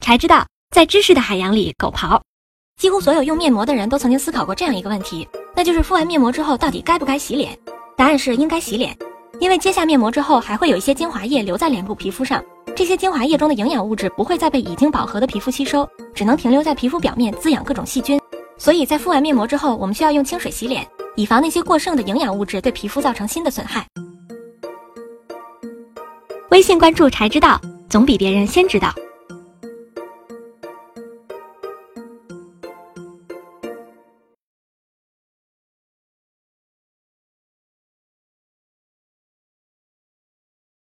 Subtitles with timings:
[0.00, 2.20] 才知道在知识的海洋里狗刨。
[2.80, 7.56] 几乎所有用面膜的人都曾经思考过这样一个问题那就是敷完面膜之后到底该不该洗脸？
[7.96, 8.96] 答案是应该洗脸
[9.38, 12.42] 因为揭下面膜之后还会有一些精华液留在脸部皮肤上
[12.74, 18.18] 这些精华液中的营养物质不会再被已经饱和的皮肤吸收只能停留在皮肤表面滋养各种细菌。
[18.56, 20.86] 所以在敷完面膜之后我们需要用清水洗脸
[21.16, 23.86] 以防那些过剩的营养物质对皮肤造成新的损害。
[26.50, 28.94] 微信关注才知道总比别人先知道。